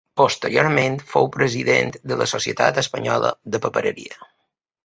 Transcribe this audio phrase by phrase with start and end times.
[0.19, 4.19] Posteriorment fou president de la Societat Espanyola de Papereria.